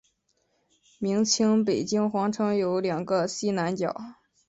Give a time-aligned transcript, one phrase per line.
[0.97, 3.95] 明清北京皇城有两个西南角。